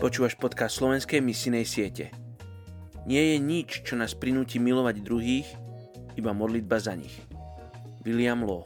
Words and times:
Počúvaš 0.00 0.32
podcast 0.40 0.80
slovenskej 0.80 1.20
misinej 1.20 1.68
siete. 1.68 2.08
Nie 3.04 3.36
je 3.36 3.36
nič, 3.36 3.84
čo 3.84 4.00
nás 4.00 4.16
prinúti 4.16 4.56
milovať 4.56 4.96
druhých, 5.04 5.44
iba 6.16 6.32
modlitba 6.32 6.80
za 6.80 6.96
nich. 6.96 7.12
William 8.00 8.40
Law 8.40 8.64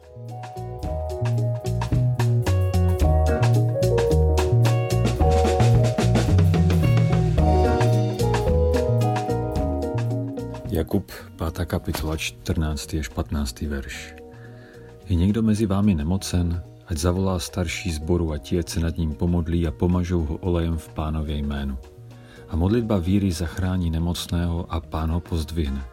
Jakub, 10.70 11.10
5. 11.34 11.66
kapitola, 11.66 12.14
14. 12.14 12.94
až 13.02 13.08
15. 13.10 13.66
verš. 13.66 14.14
Je 15.10 15.14
někdo 15.18 15.42
mezi 15.42 15.66
vámi 15.66 15.94
nemocen, 15.94 16.62
ať 16.86 16.98
zavolá 16.98 17.38
starší 17.38 17.92
zboru 17.92 18.32
a 18.32 18.38
ti, 18.38 18.62
se 18.66 18.80
nad 18.80 18.96
ním 18.96 19.14
pomodlí 19.14 19.66
a 19.66 19.70
pomažou 19.70 20.24
ho 20.24 20.36
olejem 20.36 20.76
v 20.76 20.88
pánově 20.88 21.36
jménu. 21.36 21.78
A 22.48 22.56
modlitba 22.56 22.98
víry 22.98 23.32
zachrání 23.32 23.90
nemocného 23.90 24.72
a 24.72 24.80
pán 24.80 25.10
ho 25.10 25.20
pozdvihne. 25.20 25.84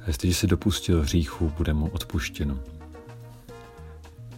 A 0.00 0.04
jestliže 0.06 0.34
se 0.34 0.46
dopustil 0.46 1.02
hříchu, 1.02 1.52
bude 1.56 1.74
mu 1.74 1.88
odpuštěno. 1.88 2.58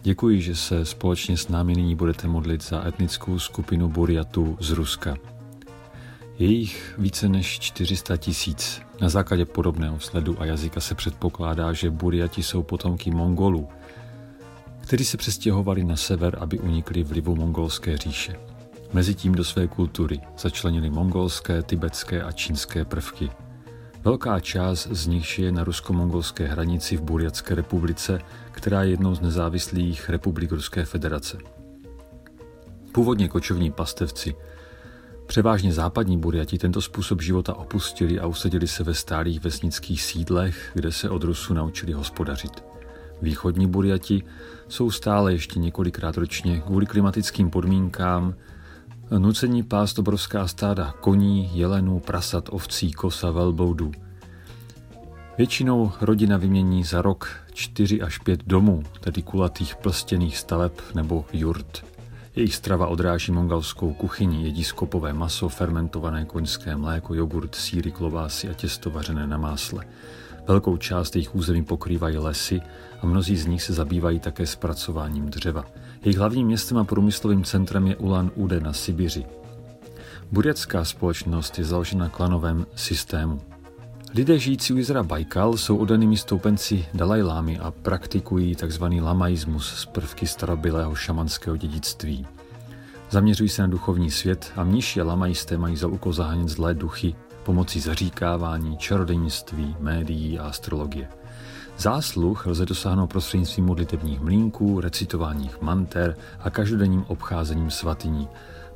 Děkuji, 0.03 0.41
že 0.41 0.55
se 0.55 0.85
společně 0.85 1.37
s 1.37 1.47
námi 1.47 1.75
nyní 1.75 1.95
budete 1.95 2.27
modlit 2.27 2.63
za 2.63 2.87
etnickou 2.87 3.39
skupinu 3.39 3.89
Buriatů 3.89 4.57
z 4.59 4.71
Ruska. 4.71 5.15
Je 6.39 6.47
jich 6.47 6.95
více 6.97 7.29
než 7.29 7.59
400 7.59 8.17
tisíc. 8.17 8.81
Na 9.01 9.09
základě 9.09 9.45
podobného 9.45 9.99
sledu 9.99 10.41
a 10.41 10.45
jazyka 10.45 10.79
se 10.79 10.95
předpokládá, 10.95 11.73
že 11.73 11.89
Buriati 11.89 12.43
jsou 12.43 12.63
potomky 12.63 13.11
Mongolů, 13.11 13.69
kteří 14.85 15.05
se 15.05 15.17
přestěhovali 15.17 15.83
na 15.83 15.95
sever, 15.95 16.37
aby 16.39 16.59
unikli 16.59 17.03
vlivu 17.03 17.35
mongolské 17.35 17.97
říše. 17.97 18.35
Mezitím 18.93 19.35
do 19.35 19.43
své 19.43 19.67
kultury 19.67 20.19
začlenili 20.37 20.89
mongolské, 20.89 21.63
tibetské 21.63 22.23
a 22.23 22.31
čínské 22.31 22.85
prvky. 22.85 23.29
Velká 24.03 24.39
část 24.39 24.87
z 24.87 25.07
nich 25.07 25.39
je 25.39 25.51
na 25.51 25.63
rusko-mongolské 25.63 26.47
hranici 26.47 26.97
v 26.97 27.01
Buriatské 27.01 27.55
republice, 27.55 28.21
která 28.51 28.83
je 28.83 28.89
jednou 28.89 29.15
z 29.15 29.21
nezávislých 29.21 30.09
republik 30.09 30.51
Ruské 30.51 30.85
federace. 30.85 31.37
Původně 32.91 33.27
kočovní 33.27 33.71
pastevci, 33.71 34.35
převážně 35.27 35.73
západní 35.73 36.17
Buriati, 36.17 36.57
tento 36.57 36.81
způsob 36.81 37.21
života 37.21 37.53
opustili 37.53 38.19
a 38.19 38.27
usadili 38.27 38.67
se 38.67 38.83
ve 38.83 38.93
stálých 38.93 39.43
vesnických 39.43 40.01
sídlech, 40.01 40.71
kde 40.73 40.91
se 40.91 41.09
od 41.09 41.23
Rusů 41.23 41.53
naučili 41.53 41.93
hospodařit. 41.93 42.74
Východní 43.21 43.67
Buriati 43.67 44.23
jsou 44.67 44.91
stále 44.91 45.33
ještě 45.33 45.59
několikrát 45.59 46.17
ročně 46.17 46.59
kvůli 46.59 46.85
klimatickým 46.85 47.49
podmínkám 47.49 48.35
nucení 49.17 49.63
pást 49.63 49.99
obrovská 49.99 50.47
stáda 50.47 50.93
koní, 50.99 51.49
jelenů, 51.53 51.99
prasat, 51.99 52.49
ovcí, 52.51 52.91
kosa, 52.91 53.31
velboudů. 53.31 53.91
Většinou 55.37 55.91
rodina 56.01 56.37
vymění 56.37 56.83
za 56.83 57.01
rok 57.01 57.29
4 57.53 58.01
až 58.01 58.17
5 58.17 58.43
domů, 58.47 58.83
tedy 58.99 59.21
kulatých 59.21 59.75
plstěných 59.75 60.37
staveb 60.37 60.71
nebo 60.95 61.25
jurt. 61.33 61.84
Jejich 62.35 62.55
strava 62.55 62.87
odráží 62.87 63.31
mongolskou 63.31 63.93
kuchyni, 63.93 64.43
jedí 64.43 64.63
skopové 64.63 65.13
maso, 65.13 65.49
fermentované 65.49 66.25
koňské 66.25 66.75
mléko, 66.75 67.13
jogurt, 67.13 67.55
síry, 67.55 67.91
klobásy 67.91 68.49
a 68.49 68.53
těsto 68.53 68.89
vařené 68.89 69.27
na 69.27 69.37
másle. 69.37 69.85
Velkou 70.47 70.77
část 70.77 71.15
jejich 71.15 71.35
území 71.35 71.63
pokrývají 71.63 72.17
lesy 72.17 72.61
a 73.01 73.05
mnozí 73.05 73.37
z 73.37 73.45
nich 73.45 73.63
se 73.63 73.73
zabývají 73.73 74.19
také 74.19 74.45
zpracováním 74.45 75.29
dřeva. 75.29 75.65
Jejich 76.03 76.17
hlavním 76.17 76.47
městem 76.47 76.77
a 76.77 76.83
průmyslovým 76.83 77.43
centrem 77.43 77.87
je 77.87 77.95
Ulan 77.95 78.31
Ude 78.35 78.59
na 78.59 78.73
Sibiři. 78.73 79.25
Buriatská 80.31 80.85
společnost 80.85 81.57
je 81.57 81.65
založena 81.65 82.09
klanovém 82.09 82.65
systému. 82.75 83.41
Lidé 84.17 84.39
žijící 84.39 84.73
u 84.73 84.77
jezera 84.77 85.03
Baikal 85.03 85.57
jsou 85.57 85.77
odanými 85.77 86.17
stoupenci 86.17 86.85
Dalajlámy 86.93 87.59
a 87.59 87.71
praktikují 87.71 88.55
tzv. 88.55 88.83
lamaismus 89.01 89.73
z 89.73 89.85
prvky 89.85 90.27
starobilého 90.27 90.95
šamanského 90.95 91.57
dědictví. 91.57 92.27
Zaměřují 93.09 93.49
se 93.49 93.61
na 93.61 93.67
duchovní 93.67 94.11
svět 94.11 94.51
a 94.55 94.63
mniši 94.63 95.01
a 95.01 95.03
lamajisté 95.03 95.57
mají 95.57 95.77
za 95.77 95.87
úkol 95.87 96.13
zahánět 96.13 96.49
zlé 96.49 96.73
duchy 96.73 97.15
pomocí 97.43 97.79
zaříkávání, 97.79 98.77
čarodějnictví, 98.77 99.75
médií 99.79 100.39
a 100.39 100.47
astrologie. 100.47 101.07
Zásluh 101.77 102.45
lze 102.45 102.65
dosáhnout 102.65 103.07
prostřednictvím 103.07 103.65
modlitebních 103.65 104.19
mlínků, 104.21 104.81
recitováních 104.81 105.61
manter 105.61 106.17
a 106.39 106.49
každodenním 106.49 107.05
obcházením 107.07 107.71
svatyní. 107.71 108.27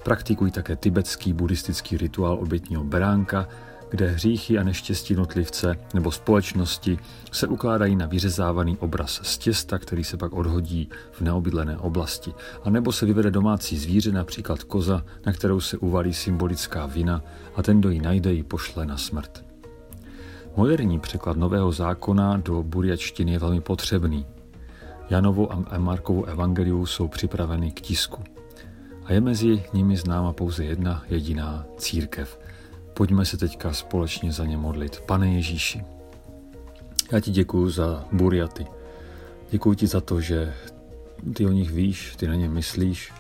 Praktikují 0.03 0.51
také 0.51 0.75
tibetský 0.75 1.33
buddhistický 1.33 1.97
rituál 1.97 2.39
obětního 2.41 2.83
beránka, 2.83 3.47
kde 3.89 4.07
hříchy 4.07 4.57
a 4.57 4.63
neštěstí 4.63 5.15
notlivce 5.15 5.75
nebo 5.93 6.11
společnosti 6.11 6.99
se 7.31 7.47
ukládají 7.47 7.95
na 7.95 8.05
vyřezávaný 8.05 8.77
obraz 8.77 9.19
z 9.23 9.37
těsta, 9.37 9.77
který 9.77 10.03
se 10.03 10.17
pak 10.17 10.33
odhodí 10.33 10.89
v 11.11 11.21
neobydlené 11.21 11.77
oblasti, 11.77 12.33
a 12.63 12.69
nebo 12.69 12.91
se 12.91 13.05
vyvede 13.05 13.31
domácí 13.31 13.77
zvíře, 13.77 14.11
například 14.11 14.63
koza, 14.63 15.03
na 15.25 15.33
kterou 15.33 15.59
se 15.59 15.77
uvalí 15.77 16.13
symbolická 16.13 16.85
vina 16.85 17.21
a 17.55 17.63
ten, 17.63 17.79
kdo 17.79 17.89
ji 17.89 18.01
najde, 18.01 18.33
ji 18.33 18.43
pošle 18.43 18.85
na 18.85 18.97
smrt. 18.97 19.45
Moderní 20.55 20.99
překlad 20.99 21.37
Nového 21.37 21.71
zákona 21.71 22.37
do 22.37 22.63
buriačtiny 22.63 23.31
je 23.31 23.39
velmi 23.39 23.61
potřebný. 23.61 24.25
Janovo 25.09 25.53
a 25.73 25.77
Markovu 25.77 26.25
evangeliu 26.25 26.85
jsou 26.85 27.07
připraveny 27.07 27.71
k 27.71 27.81
tisku. 27.81 28.23
A 29.05 29.13
je 29.13 29.21
mezi 29.21 29.63
nimi 29.73 29.97
známa 29.97 30.33
pouze 30.33 30.65
jedna 30.65 31.03
jediná 31.09 31.65
církev– 31.77 32.39
Pojďme 32.99 33.25
se 33.25 33.37
teďka 33.37 33.73
společně 33.73 34.31
za 34.31 34.45
ně 34.45 34.57
modlit. 34.57 34.99
Pane 34.99 35.33
Ježíši, 35.33 35.83
já 37.11 37.19
ti 37.19 37.31
děkuji 37.31 37.69
za 37.69 38.05
buriaty. 38.11 38.65
Děkuji 39.51 39.73
ti 39.73 39.87
za 39.87 40.01
to, 40.01 40.21
že 40.21 40.53
ty 41.33 41.45
o 41.45 41.49
nich 41.49 41.71
víš, 41.71 42.15
ty 42.15 42.27
na 42.27 42.35
ně 42.35 42.49
myslíš 42.49 43.11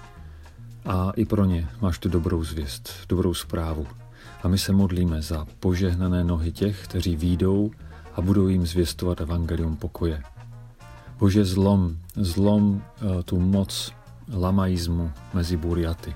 a 0.85 1.11
i 1.15 1.25
pro 1.25 1.45
ně 1.45 1.67
máš 1.81 1.99
tu 1.99 2.09
dobrou 2.09 2.43
zvěst, 2.43 2.93
dobrou 3.09 3.33
zprávu. 3.33 3.87
A 4.43 4.47
my 4.47 4.57
se 4.57 4.71
modlíme 4.71 5.21
za 5.21 5.47
požehnané 5.59 6.23
nohy 6.23 6.51
těch, 6.51 6.83
kteří 6.83 7.15
výjdou 7.15 7.71
a 8.15 8.21
budou 8.21 8.47
jim 8.47 8.65
zvěstovat 8.65 9.21
evangelium 9.21 9.75
pokoje. 9.75 10.23
Bože, 11.19 11.45
zlom, 11.45 11.97
zlom 12.15 12.81
eh, 13.01 13.23
tu 13.23 13.39
moc 13.39 13.91
lamaismu 14.33 15.11
mezi 15.33 15.57
buriaty. 15.57 16.15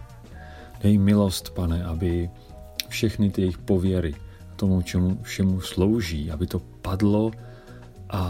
Dej 0.81 0.97
milost, 0.97 1.49
pane, 1.49 1.85
aby 1.85 2.29
všechny 2.93 3.29
ty 3.29 3.41
jejich 3.41 3.57
pověry, 3.57 4.15
tomu, 4.55 4.81
čemu 4.81 5.17
všemu 5.21 5.61
slouží, 5.61 6.31
aby 6.31 6.47
to 6.47 6.59
padlo 6.59 7.31
a 8.09 8.21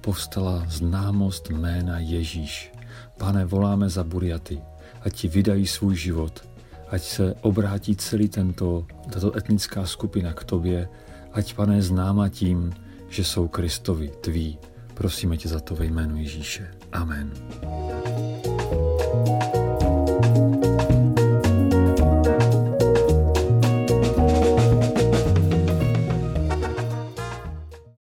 povstala 0.00 0.62
známost 0.68 1.50
jména 1.50 1.98
Ježíš. 1.98 2.72
Pane, 3.18 3.44
voláme 3.44 3.90
za 3.90 4.04
Buriaty, 4.04 4.62
ať 5.02 5.12
ti 5.12 5.28
vydají 5.28 5.66
svůj 5.66 5.96
život, 5.96 6.48
ať 6.88 7.02
se 7.02 7.34
obrátí 7.42 7.96
celý 7.96 8.28
tento, 8.28 8.86
tato 9.10 9.36
etnická 9.36 9.86
skupina 9.86 10.32
k 10.32 10.44
tobě, 10.44 10.88
ať, 11.32 11.54
pane, 11.54 11.82
známa 11.82 12.28
tím, 12.28 12.72
že 13.08 13.24
jsou 13.24 13.48
Kristovi, 13.48 14.08
tví. 14.20 14.58
Prosíme 14.94 15.36
tě 15.36 15.48
za 15.48 15.60
to 15.60 15.74
ve 15.74 15.84
jménu 15.84 16.16
Ježíše. 16.16 16.70
Amen. 16.92 17.34